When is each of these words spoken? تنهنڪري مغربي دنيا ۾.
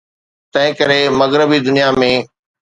تنهنڪري 0.51 0.99
مغربي 1.19 1.57
دنيا 1.67 1.87
۾. 2.01 2.11